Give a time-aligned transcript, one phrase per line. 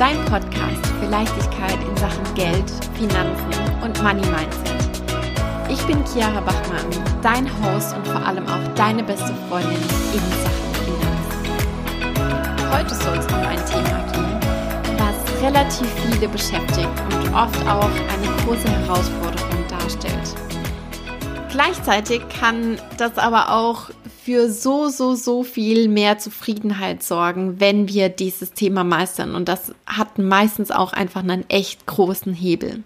[0.00, 3.52] dein Podcast für Leichtigkeit in Sachen Geld, Finanzen
[3.84, 5.02] und Money Mindset.
[5.68, 6.86] Ich bin Chiara Bachmann,
[7.20, 9.76] dein Host und vor allem auch deine beste Freundin
[10.14, 12.22] in Sachen Finanzen.
[12.72, 14.40] Heute soll es um ein Thema gehen,
[14.96, 20.34] was relativ viele beschäftigt und oft auch eine große Herausforderung darstellt.
[21.50, 23.90] Gleichzeitig kann das aber auch
[24.24, 29.34] für so, so, so viel mehr Zufriedenheit sorgen, wenn wir dieses Thema meistern.
[29.34, 32.82] Und das hat meistens auch einfach einen echt großen Hebel.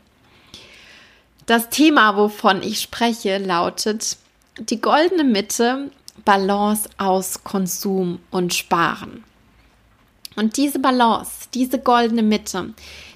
[1.46, 4.16] Das Thema, wovon ich spreche, lautet
[4.58, 5.90] die goldene Mitte,
[6.24, 9.24] Balance aus Konsum und Sparen.
[10.36, 12.74] Und diese Balance, diese goldene Mitte,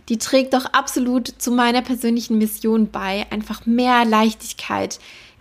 [0.09, 4.99] die trägt doch absolut zu meiner persönlichen Mission bei, einfach mehr Leichtigkeit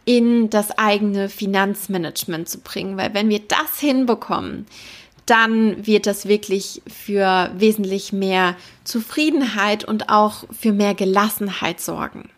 [0.07, 2.95] in das eigene Finanzmanagement zu bringen.
[2.95, 4.65] Weil wenn wir das hinbekommen,
[5.25, 8.55] dann wird das wirklich für wesentlich mehr
[8.85, 12.29] Zufriedenheit und auch für mehr Gelassenheit sorgen.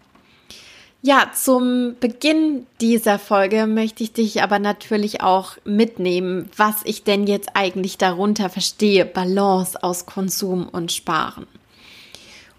[1.04, 7.28] Ja, zum Beginn dieser Folge möchte ich dich aber natürlich auch mitnehmen, was ich denn
[7.28, 11.46] jetzt eigentlich darunter verstehe, Balance aus Konsum und Sparen.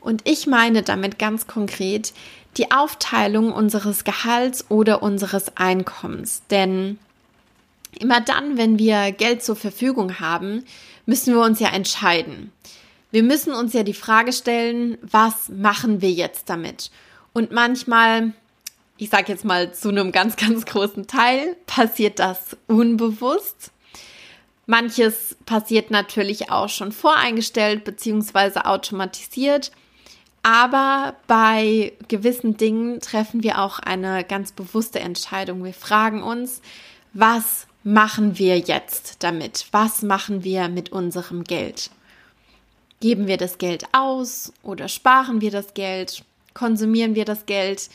[0.00, 2.14] Und ich meine damit ganz konkret
[2.56, 6.42] die Aufteilung unseres Gehalts oder unseres Einkommens.
[6.50, 6.98] Denn
[7.98, 10.64] immer dann, wenn wir Geld zur Verfügung haben,
[11.06, 12.52] müssen wir uns ja entscheiden.
[13.10, 16.90] Wir müssen uns ja die Frage stellen, was machen wir jetzt damit?
[17.32, 18.32] Und manchmal,
[18.98, 23.72] ich sage jetzt mal zu einem ganz, ganz großen Teil, passiert das unbewusst.
[24.66, 28.60] Manches passiert natürlich auch schon voreingestellt bzw.
[28.60, 29.72] automatisiert.
[30.42, 35.64] Aber bei gewissen Dingen treffen wir auch eine ganz bewusste Entscheidung.
[35.64, 36.62] Wir fragen uns,
[37.12, 39.66] was machen wir jetzt damit?
[39.72, 41.90] Was machen wir mit unserem Geld?
[43.00, 46.24] Geben wir das Geld aus oder sparen wir das Geld?
[46.54, 47.88] Konsumieren wir das Geld?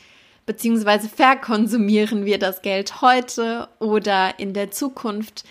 [0.46, 5.44] Beziehungsweise verkonsumieren wir das Geld heute oder in der Zukunft?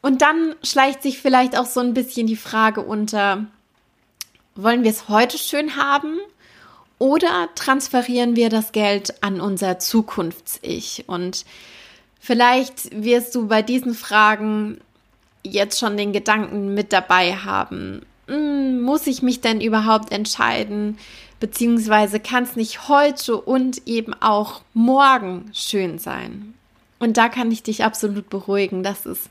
[0.00, 3.46] Und dann schleicht sich vielleicht auch so ein bisschen die Frage unter,
[4.58, 6.18] wollen wir es heute schön haben
[6.98, 11.04] oder transferieren wir das Geld an unser Zukunfts-Ich?
[11.06, 11.44] Und
[12.18, 14.80] vielleicht wirst du bei diesen Fragen
[15.44, 18.04] jetzt schon den Gedanken mit dabei haben.
[18.26, 20.98] Hm, muss ich mich denn überhaupt entscheiden?
[21.38, 26.54] Beziehungsweise kann es nicht heute und eben auch morgen schön sein?
[26.98, 29.28] Und da kann ich dich absolut beruhigen, dass es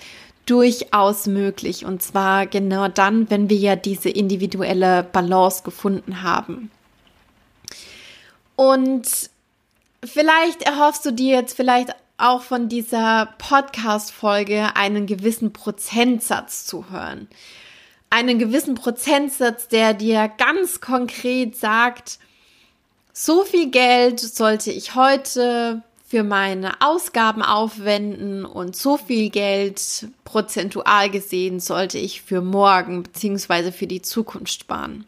[0.48, 1.86] durchaus möglich.
[1.86, 6.72] Und zwar genau dann, wenn wir ja diese individuelle Balance gefunden haben.
[8.56, 9.30] Und
[10.04, 17.28] vielleicht erhoffst du dir jetzt vielleicht auch von dieser Podcast-Folge einen gewissen Prozentsatz zu hören.
[18.10, 22.18] Einen gewissen Prozentsatz, der dir ganz konkret sagt,
[23.14, 31.10] so viel Geld sollte ich heute für meine Ausgaben aufwenden und so viel Geld prozentual
[31.10, 33.74] gesehen sollte ich für morgen bzw.
[33.74, 35.06] für die Zukunft sparen.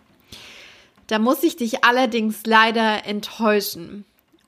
[1.08, 4.04] Da muss ich dich allerdings leider enttäuschen.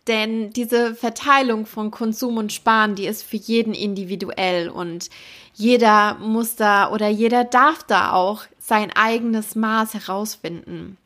[0.07, 5.09] Denn diese Verteilung von Konsum und Sparen, die ist für jeden individuell und
[5.53, 10.97] jeder muss da oder jeder darf da auch sein eigenes Maß herausfinden.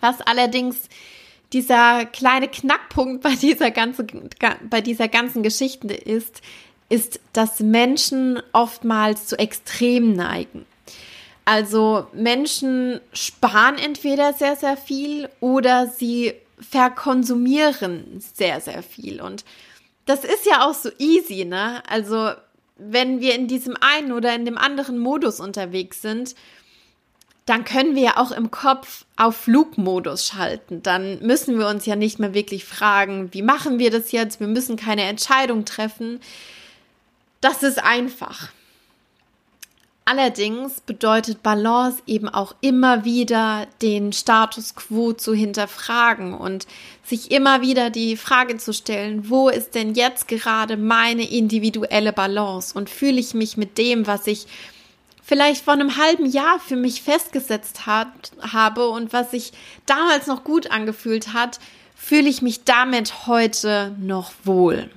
[0.00, 0.88] Was allerdings
[1.52, 4.30] dieser kleine Knackpunkt bei dieser ganzen,
[4.68, 6.40] bei dieser ganzen Geschichte ist,
[6.88, 10.66] ist, dass Menschen oftmals zu Extremen neigen.
[11.44, 19.20] Also Menschen sparen entweder sehr, sehr viel oder sie verkonsumieren sehr, sehr viel.
[19.20, 19.44] Und
[20.06, 21.82] das ist ja auch so easy, ne?
[21.88, 22.32] Also
[22.76, 26.34] wenn wir in diesem einen oder in dem anderen Modus unterwegs sind,
[27.46, 30.82] dann können wir ja auch im Kopf auf Flugmodus schalten.
[30.82, 34.38] Dann müssen wir uns ja nicht mehr wirklich fragen, wie machen wir das jetzt?
[34.38, 36.20] Wir müssen keine Entscheidung treffen.
[37.40, 38.50] Das ist einfach.
[40.04, 46.66] Allerdings bedeutet Balance eben auch immer wieder den Status quo zu hinterfragen und
[47.04, 52.76] sich immer wieder die Frage zu stellen, wo ist denn jetzt gerade meine individuelle Balance
[52.76, 54.46] und fühle ich mich mit dem, was ich
[55.22, 59.52] vielleicht vor einem halben Jahr für mich festgesetzt hat, habe und was sich
[59.86, 61.60] damals noch gut angefühlt hat,
[61.94, 64.90] fühle ich mich damit heute noch wohl.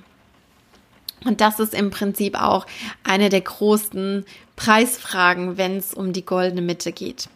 [1.24, 2.66] Und das ist im Prinzip auch
[3.04, 4.24] eine der großen
[4.54, 7.28] Preisfragen, wenn es um die goldene Mitte geht.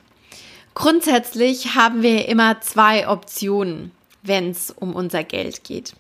[0.75, 3.91] Grundsätzlich haben wir immer zwei Optionen,
[4.23, 5.95] wenn es um unser Geld geht.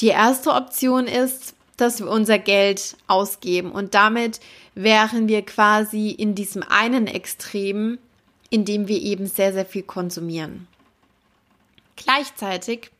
[0.00, 3.70] Die erste Option ist, dass wir unser Geld ausgeben.
[3.72, 4.40] Und damit
[4.74, 7.98] wären wir quasi in diesem einen Extrem,
[8.50, 10.66] in dem wir eben sehr, sehr viel konsumieren.
[11.96, 12.90] Gleichzeitig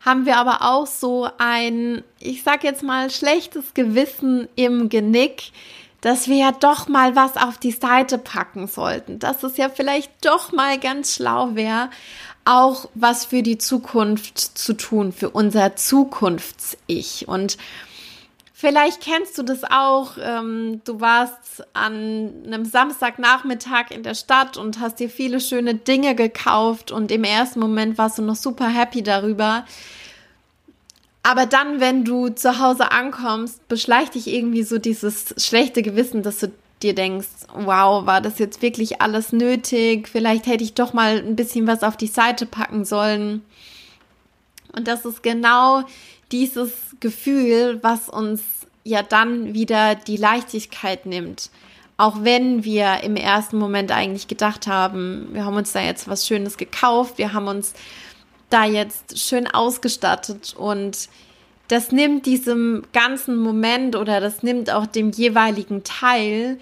[0.00, 5.52] haben wir aber auch so ein, ich sag jetzt mal, schlechtes Gewissen im Genick,
[6.00, 10.10] dass wir ja doch mal was auf die Seite packen sollten, dass es ja vielleicht
[10.24, 11.90] doch mal ganz schlau wäre,
[12.46, 17.28] auch was für die Zukunft zu tun, für unser Zukunfts-Ich.
[17.28, 17.58] Und
[18.60, 20.18] Vielleicht kennst du das auch.
[20.22, 26.14] Ähm, du warst an einem Samstagnachmittag in der Stadt und hast dir viele schöne Dinge
[26.14, 29.64] gekauft und im ersten Moment warst du noch super happy darüber.
[31.22, 36.40] Aber dann, wenn du zu Hause ankommst, beschleicht dich irgendwie so dieses schlechte Gewissen, dass
[36.40, 36.52] du
[36.82, 40.06] dir denkst, wow, war das jetzt wirklich alles nötig?
[40.06, 43.42] Vielleicht hätte ich doch mal ein bisschen was auf die Seite packen sollen.
[44.76, 45.84] Und das ist genau
[46.32, 48.42] dieses Gefühl, was uns
[48.84, 51.50] ja dann wieder die Leichtigkeit nimmt.
[51.96, 56.26] Auch wenn wir im ersten Moment eigentlich gedacht haben, wir haben uns da jetzt was
[56.26, 57.74] Schönes gekauft, wir haben uns
[58.48, 61.08] da jetzt schön ausgestattet und
[61.68, 66.58] das nimmt diesem ganzen Moment oder das nimmt auch dem jeweiligen Teil,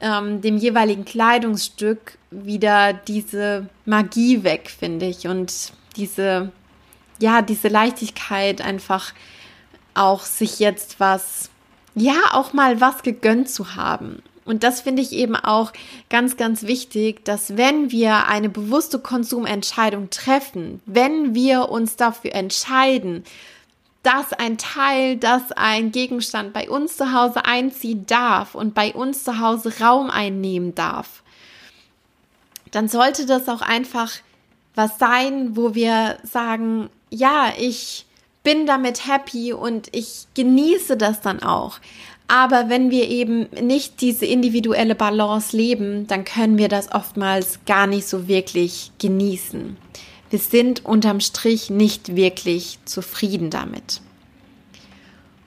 [0.00, 5.28] ähm, dem jeweiligen Kleidungsstück wieder diese Magie weg, finde ich.
[5.28, 6.50] Und diese,
[7.18, 9.12] ja, diese Leichtigkeit einfach
[9.94, 11.50] auch sich jetzt was,
[11.94, 14.22] ja, auch mal was gegönnt zu haben.
[14.44, 15.72] Und das finde ich eben auch
[16.08, 23.24] ganz, ganz wichtig, dass wenn wir eine bewusste Konsumentscheidung treffen, wenn wir uns dafür entscheiden,
[24.02, 29.22] dass ein Teil, dass ein Gegenstand bei uns zu Hause einziehen darf und bei uns
[29.22, 31.22] zu Hause Raum einnehmen darf,
[32.70, 34.12] dann sollte das auch einfach
[34.74, 38.06] was sein, wo wir sagen, ja, ich
[38.42, 41.78] bin damit happy und ich genieße das dann auch.
[42.28, 47.86] Aber wenn wir eben nicht diese individuelle Balance leben, dann können wir das oftmals gar
[47.86, 49.76] nicht so wirklich genießen.
[50.30, 54.02] Wir sind unterm Strich nicht wirklich zufrieden damit.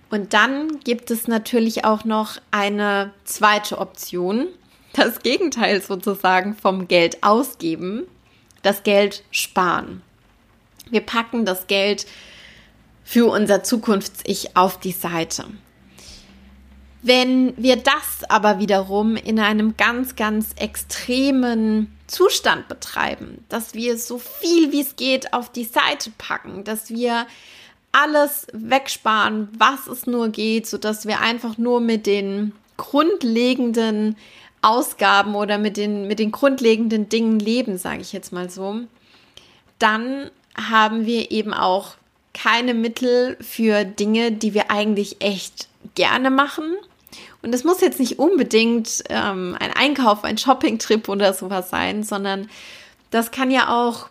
[0.10, 4.48] Und dann gibt es natürlich auch noch eine zweite Option,
[4.94, 8.08] das Gegenteil sozusagen vom Geld ausgeben,
[8.63, 10.02] das Geld sparen.
[10.92, 12.06] Wir packen das Geld
[13.04, 15.46] für unser Zukunfts-Ich auf die Seite.
[17.02, 24.20] Wenn wir das aber wiederum in einem ganz, ganz extremen Zustand betreiben, dass wir so
[24.20, 27.26] viel wie es geht auf die Seite packen, dass wir
[27.92, 34.16] alles wegsparen, was es nur geht, so dass wir einfach nur mit den grundlegenden
[34.62, 38.82] Ausgaben oder mit den, mit den grundlegenden Dingen leben, sage ich jetzt mal so,
[39.80, 41.95] dann haben wir eben auch
[42.33, 46.75] keine Mittel für Dinge, die wir eigentlich echt gerne machen.
[47.42, 52.50] Und es muss jetzt nicht unbedingt ähm, ein Einkauf, ein Shoppingtrip oder sowas sein, sondern
[53.09, 54.09] das kann ja auch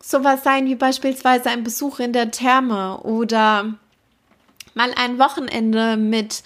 [0.00, 3.74] sowas sein wie beispielsweise ein Besuch in der Therme oder
[4.74, 6.42] mal ein Wochenende mit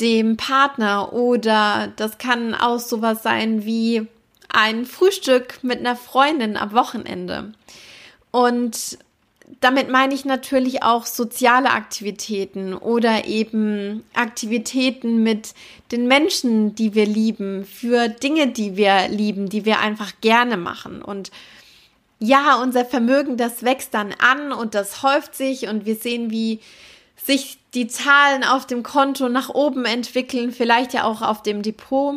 [0.00, 4.06] dem Partner oder das kann auch sowas sein wie
[4.48, 7.52] ein Frühstück mit einer Freundin am Wochenende.
[8.30, 8.98] Und
[9.60, 15.54] damit meine ich natürlich auch soziale Aktivitäten oder eben Aktivitäten mit
[15.90, 21.02] den Menschen, die wir lieben, für Dinge, die wir lieben, die wir einfach gerne machen.
[21.02, 21.30] Und
[22.20, 26.60] ja, unser Vermögen, das wächst dann an und das häuft sich und wir sehen, wie
[27.16, 32.16] sich die Zahlen auf dem Konto nach oben entwickeln, vielleicht ja auch auf dem Depot.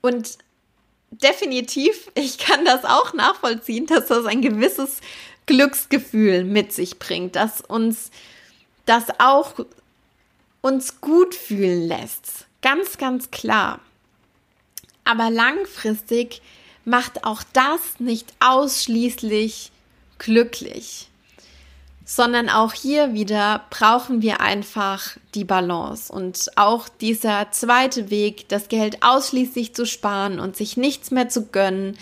[0.00, 0.38] Und
[1.10, 5.00] definitiv, ich kann das auch nachvollziehen, dass das ein gewisses
[5.46, 8.10] Glücksgefühl mit sich bringt, dass uns
[8.86, 9.54] das auch
[10.60, 12.46] uns gut fühlen lässt.
[12.62, 13.80] Ganz, ganz klar.
[15.04, 16.40] Aber langfristig
[16.84, 19.70] macht auch das nicht ausschließlich
[20.18, 21.08] glücklich,
[22.04, 28.68] sondern auch hier wieder brauchen wir einfach die Balance und auch dieser zweite Weg, das
[28.68, 31.98] Geld ausschließlich zu sparen und sich nichts mehr zu gönnen,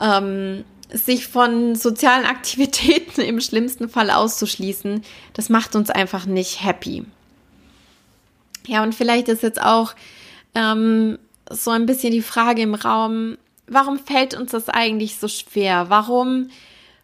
[0.00, 5.02] ähm, sich von sozialen Aktivitäten im schlimmsten Fall auszuschließen,
[5.34, 7.04] das macht uns einfach nicht happy.
[8.66, 9.94] Ja, und vielleicht ist jetzt auch
[10.54, 11.18] ähm,
[11.50, 15.86] so ein bisschen die Frage im Raum, warum fällt uns das eigentlich so schwer?
[15.88, 16.50] Warum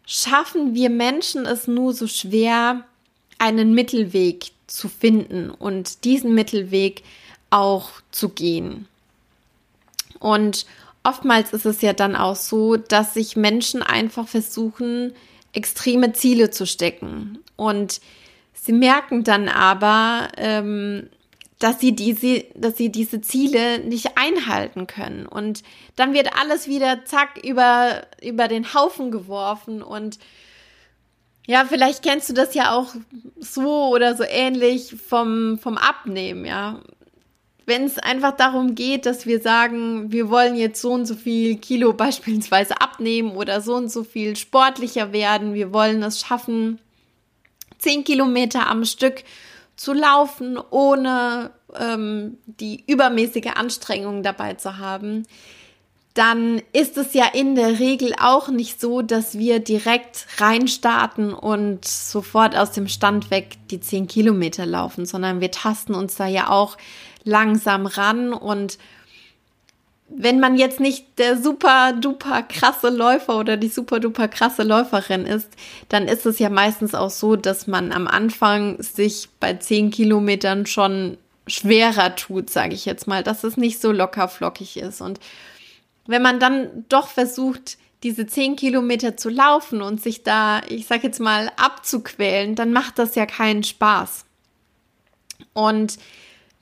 [0.05, 2.85] schaffen wir Menschen es nur so schwer,
[3.37, 7.03] einen Mittelweg zu finden und diesen Mittelweg
[7.49, 8.87] auch zu gehen?
[10.19, 10.65] Und
[11.03, 15.13] oftmals ist es ja dann auch so, dass sich Menschen einfach versuchen,
[15.53, 17.39] extreme Ziele zu stecken.
[17.55, 18.01] Und
[18.53, 21.09] sie merken dann aber, ähm,
[21.59, 25.25] dass sie diese, dass sie diese Ziele nicht einhalten können.
[25.25, 25.63] Und
[25.95, 30.19] dann wird alles wieder zack über, über den Haufen geworfen und
[31.49, 32.93] ja, vielleicht kennst du das ja auch
[33.39, 36.79] so oder so ähnlich vom, vom Abnehmen, ja.
[37.69, 41.57] Wenn es einfach darum geht, dass wir sagen, wir wollen jetzt so und so viel
[41.57, 46.79] Kilo beispielsweise abnehmen oder so und so viel sportlicher werden, wir wollen es schaffen,
[47.77, 49.23] zehn Kilometer am Stück
[49.75, 55.27] zu laufen, ohne ähm, die übermäßige Anstrengung dabei zu haben,
[56.15, 61.85] dann ist es ja in der Regel auch nicht so, dass wir direkt reinstarten und
[61.85, 66.49] sofort aus dem Stand weg die 10 Kilometer laufen, sondern wir tasten uns da ja
[66.49, 66.77] auch
[67.23, 68.77] langsam ran und
[70.09, 75.25] wenn man jetzt nicht der super duper krasse Läufer oder die super duper krasse Läuferin
[75.25, 75.49] ist,
[75.87, 80.65] dann ist es ja meistens auch so, dass man am Anfang sich bei 10 Kilometern
[80.65, 85.01] schon schwerer tut, sage ich jetzt mal, dass es nicht so locker flockig ist.
[85.01, 85.19] Und
[86.07, 91.03] wenn man dann doch versucht, diese 10 Kilometer zu laufen und sich da, ich sage
[91.03, 94.25] jetzt mal, abzuquälen, dann macht das ja keinen Spaß.
[95.53, 95.97] Und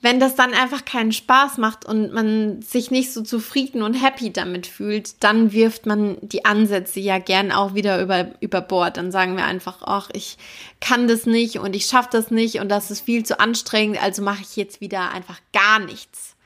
[0.00, 4.32] wenn das dann einfach keinen Spaß macht und man sich nicht so zufrieden und happy
[4.32, 8.96] damit fühlt, dann wirft man die Ansätze ja gern auch wieder über, über Bord.
[8.96, 10.38] Dann sagen wir einfach, ach, ich
[10.80, 14.22] kann das nicht und ich schaffe das nicht und das ist viel zu anstrengend, also
[14.22, 16.36] mache ich jetzt wieder einfach gar nichts.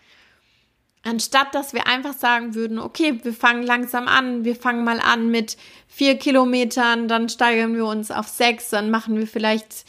[1.05, 5.31] Anstatt dass wir einfach sagen würden, okay, wir fangen langsam an, wir fangen mal an
[5.31, 9.85] mit vier Kilometern, dann steigern wir uns auf sechs, dann machen wir vielleicht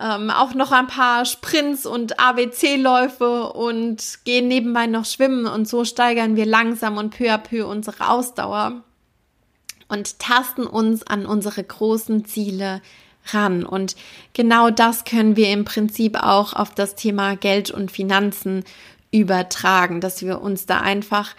[0.00, 5.84] ähm, auch noch ein paar Sprints und ABC-Läufe und gehen nebenbei noch schwimmen und so
[5.84, 8.82] steigern wir langsam und peu à peu unsere Ausdauer
[9.88, 12.80] und tasten uns an unsere großen Ziele
[13.32, 13.64] ran.
[13.64, 13.96] Und
[14.32, 18.64] genau das können wir im Prinzip auch auf das Thema Geld und Finanzen
[19.12, 21.34] übertragen, dass wir uns da einfach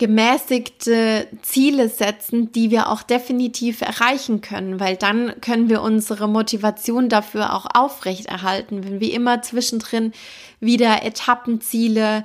[0.00, 7.10] gemäßigte Ziele setzen, die wir auch definitiv erreichen können, weil dann können wir unsere Motivation
[7.10, 10.12] dafür auch aufrechterhalten, wenn wir immer zwischendrin
[10.58, 12.24] wieder Etappenziele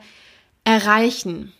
[0.63, 1.51] erreichen.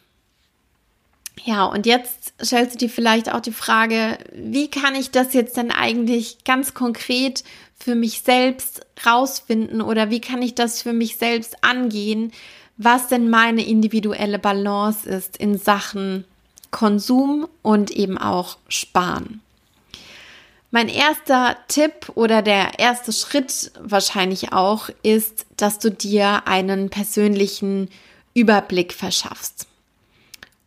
[1.44, 5.58] Ja, und jetzt stellst du dir vielleicht auch die Frage, wie kann ich das jetzt
[5.58, 7.44] denn eigentlich ganz konkret
[7.78, 12.32] für mich selbst rausfinden oder wie kann ich das für mich selbst angehen,
[12.78, 16.26] was denn meine individuelle Balance ist in Sachen
[16.72, 19.42] Konsum und eben auch Sparen.
[20.72, 27.90] Mein erster Tipp oder der erste Schritt wahrscheinlich auch ist, dass du dir einen persönlichen
[28.34, 29.68] Überblick verschaffst.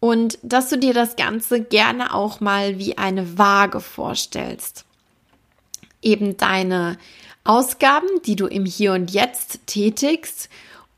[0.00, 4.86] Und dass du dir das Ganze gerne auch mal wie eine Waage vorstellst.
[6.00, 6.96] Eben deine
[7.44, 10.48] Ausgaben, die du im Hier und Jetzt tätigst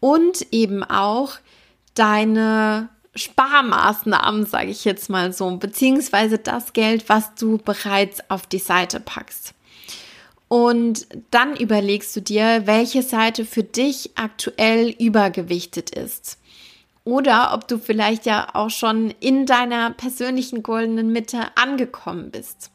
[0.01, 1.35] und eben auch
[1.95, 8.59] deine Sparmaßnahmen, sage ich jetzt mal so, beziehungsweise das Geld, was du bereits auf die
[8.59, 9.55] Seite packst.
[10.49, 16.39] Und dann überlegst du dir, welche Seite für dich aktuell übergewichtet ist.
[17.05, 22.71] Oder ob du vielleicht ja auch schon in deiner persönlichen goldenen Mitte angekommen bist.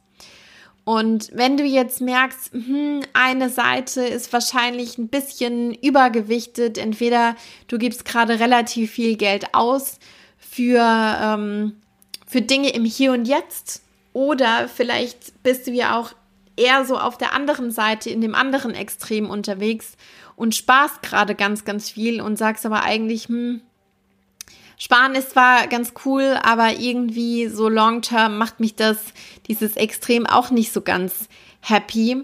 [0.86, 7.36] Und wenn du jetzt merkst, hm, eine Seite ist wahrscheinlich ein bisschen übergewichtet, entweder
[7.68, 9.98] du gibst gerade relativ viel Geld aus
[10.38, 11.78] für, ähm,
[12.28, 13.82] für Dinge im Hier und Jetzt
[14.14, 16.14] oder vielleicht bist du ja auch
[16.56, 19.98] eher so auf der anderen Seite, in dem anderen Extrem unterwegs
[20.36, 23.62] und sparst gerade ganz, ganz viel und sagst aber eigentlich, hm,
[24.78, 28.98] Sparen ist zwar ganz cool, aber irgendwie so long term macht mich das,
[29.48, 31.30] dieses Extrem auch nicht so ganz
[31.62, 32.24] happy.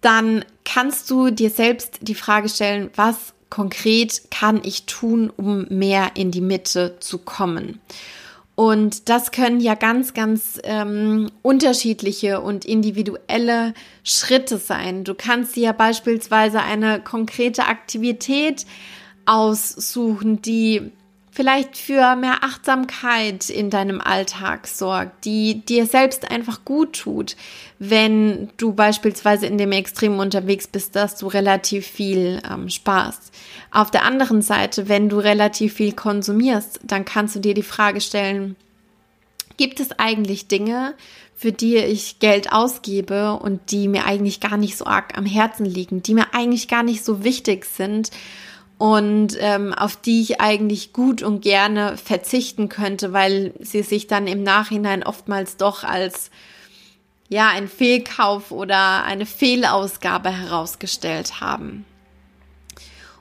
[0.00, 6.12] Dann kannst du dir selbst die Frage stellen, was konkret kann ich tun, um mehr
[6.14, 7.80] in die Mitte zu kommen?
[8.54, 13.72] Und das können ja ganz, ganz ähm, unterschiedliche und individuelle
[14.04, 15.02] Schritte sein.
[15.02, 18.66] Du kannst dir ja beispielsweise eine konkrete Aktivität
[19.24, 20.92] aussuchen, die
[21.32, 27.36] vielleicht für mehr Achtsamkeit in deinem Alltag sorgt, die dir selbst einfach gut tut,
[27.78, 33.32] wenn du beispielsweise in dem Extrem unterwegs bist, dass du relativ viel ähm, sparst.
[33.70, 38.00] Auf der anderen Seite, wenn du relativ viel konsumierst, dann kannst du dir die Frage
[38.00, 38.56] stellen,
[39.56, 40.94] gibt es eigentlich Dinge,
[41.36, 45.64] für die ich Geld ausgebe und die mir eigentlich gar nicht so arg am Herzen
[45.64, 48.10] liegen, die mir eigentlich gar nicht so wichtig sind
[48.80, 54.26] und ähm, auf die ich eigentlich gut und gerne verzichten könnte, weil sie sich dann
[54.26, 56.30] im Nachhinein oftmals doch als
[57.28, 61.84] ja ein Fehlkauf oder eine Fehlausgabe herausgestellt haben.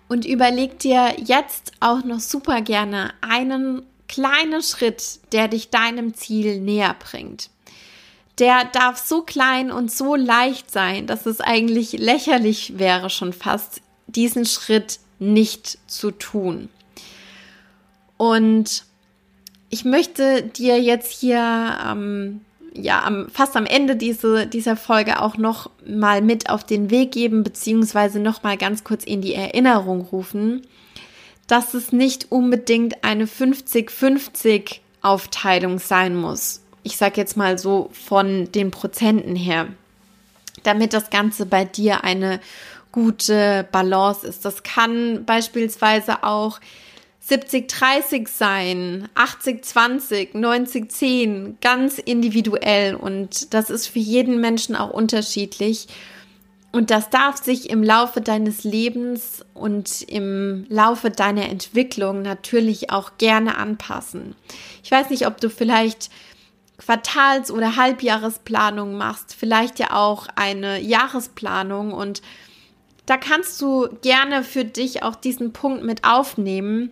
[0.07, 6.61] Und überleg dir jetzt auch noch super gerne einen kleinen Schritt, der dich deinem Ziel
[6.61, 7.49] näher bringt.
[8.39, 13.81] Der darf so klein und so leicht sein, dass es eigentlich lächerlich wäre schon fast,
[14.07, 16.69] diesen Schritt nicht zu tun.
[18.17, 18.83] Und
[19.69, 22.41] ich möchte dir jetzt hier ähm,
[22.73, 27.11] ja am, fast am Ende diese, dieser Folge auch noch mal mit auf den Weg
[27.11, 30.65] geben, beziehungsweise noch mal ganz kurz in die Erinnerung rufen,
[31.47, 36.61] dass es nicht unbedingt eine 50-50 Aufteilung sein muss.
[36.83, 39.67] Ich sage jetzt mal so von den Prozenten her,
[40.63, 42.39] damit das Ganze bei dir eine
[42.91, 44.45] gute Balance ist.
[44.45, 46.59] Das kann beispielsweise auch
[47.29, 55.87] 70-30 sein, 80-20, 90-10, ganz individuell und das ist für jeden Menschen auch unterschiedlich.
[56.71, 63.17] Und das darf sich im Laufe deines Lebens und im Laufe deiner Entwicklung natürlich auch
[63.17, 64.35] gerne anpassen.
[64.83, 66.11] Ich weiß nicht, ob du vielleicht
[66.77, 72.21] Quartals- oder Halbjahresplanung machst, vielleicht ja auch eine Jahresplanung und
[73.09, 76.91] da kannst du gerne für dich auch diesen Punkt mit aufnehmen,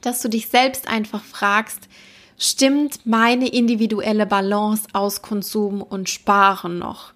[0.00, 1.88] dass du dich selbst einfach fragst,
[2.36, 7.12] stimmt meine individuelle Balance aus Konsum und Sparen noch?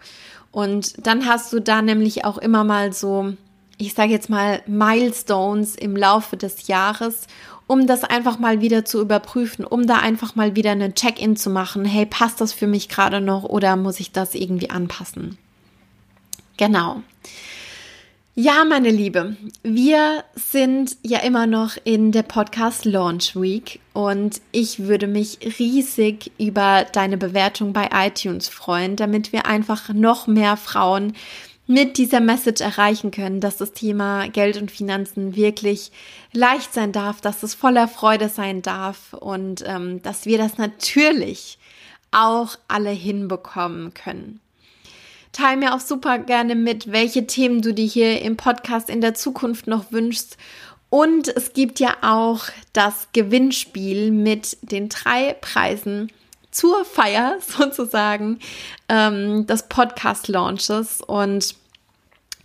[0.52, 3.34] Und dann hast du da nämlich auch immer mal so,
[3.76, 7.26] ich sage jetzt mal, Milestones im Laufe des Jahres,
[7.66, 11.50] um das einfach mal wieder zu überprüfen, um da einfach mal wieder eine Check-in zu
[11.50, 11.84] machen.
[11.84, 15.38] Hey, passt das für mich gerade noch oder muss ich das irgendwie anpassen?
[16.56, 17.02] Genau.
[18.34, 24.78] Ja, meine Liebe, wir sind ja immer noch in der Podcast Launch Week und ich
[24.78, 31.12] würde mich riesig über deine Bewertung bei iTunes freuen, damit wir einfach noch mehr Frauen
[31.66, 35.92] mit dieser Message erreichen können, dass das Thema Geld und Finanzen wirklich
[36.33, 41.59] leicht sein darf, dass es voller Freude sein darf und ähm, dass wir das natürlich
[42.12, 44.40] auch alle hinbekommen können.
[45.33, 49.14] Teil mir auch super gerne mit, welche Themen du dir hier im Podcast in der
[49.14, 50.37] Zukunft noch wünschst.
[50.90, 56.12] Und es gibt ja auch das Gewinnspiel mit den drei Preisen
[56.51, 58.40] zur Feier sozusagen
[58.90, 61.01] ähm, des Podcast-Launches.
[61.01, 61.55] Und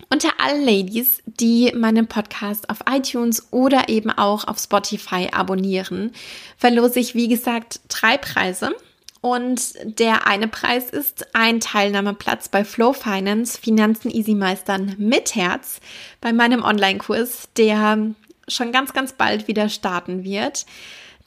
[0.08, 6.12] unter allen Ladies, die meinen Podcast auf iTunes oder eben auch auf Spotify abonnieren,
[6.56, 8.74] verlose ich, wie gesagt, drei Preise.
[9.20, 15.80] Und der eine Preis ist ein Teilnahmeplatz bei Flow Finance Finanzen Easy Meistern mit Herz
[16.20, 18.14] bei meinem Online-Kurs, der
[18.46, 20.66] schon ganz, ganz bald wieder starten wird.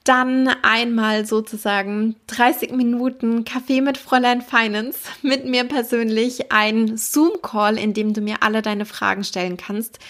[0.04, 7.94] Dann einmal sozusagen 30 Minuten Kaffee mit Fräulein Finance mit mir persönlich, ein Zoom-Call, in
[7.94, 10.00] dem du mir alle deine Fragen stellen kannst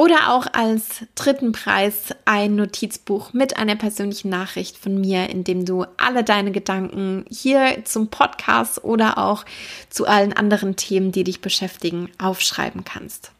[0.00, 5.66] oder auch als dritten Preis ein Notizbuch mit einer persönlichen Nachricht von mir, in dem
[5.66, 9.44] du alle deine Gedanken hier zum Podcast oder auch
[9.90, 13.32] zu allen anderen Themen, die dich beschäftigen, aufschreiben kannst.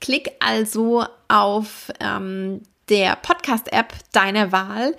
[0.00, 4.96] Klick also auf ähm, der Podcast-App deiner Wahl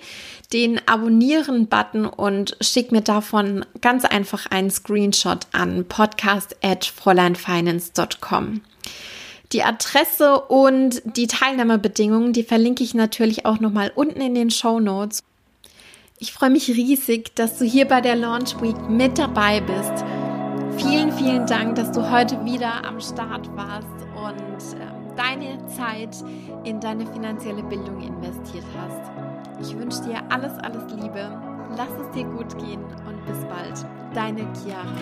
[0.52, 8.60] den Abonnieren-Button und schick mir davon ganz einfach einen Screenshot an podcast@fräuleinfinance.com.
[9.52, 14.80] Die Adresse und die Teilnahmebedingungen, die verlinke ich natürlich auch nochmal unten in den Show
[14.80, 15.22] Notes.
[16.18, 20.04] Ich freue mich riesig, dass du hier bei der Launch Week mit dabei bist.
[20.78, 26.16] Vielen, vielen Dank, dass du heute wieder am Start warst und äh, deine Zeit
[26.64, 29.10] in deine finanzielle Bildung investiert hast.
[29.60, 31.30] Ich wünsche dir alles, alles Liebe.
[31.76, 33.86] Lass es dir gut gehen und bis bald.
[34.14, 34.96] Deine Chiara.